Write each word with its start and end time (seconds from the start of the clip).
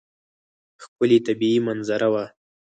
ښکلې 0.83 1.17
طبیعي 1.27 1.59
منظره 1.67 2.07
وه. 2.13 2.25